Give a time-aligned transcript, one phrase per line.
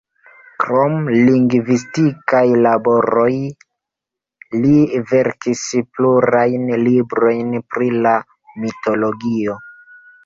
[0.61, 3.27] Krom lingvistikaj laboroj,
[4.63, 4.73] li
[5.11, 5.61] verkis
[5.99, 8.17] plurajn librojn pri la
[8.65, 9.61] mitologio.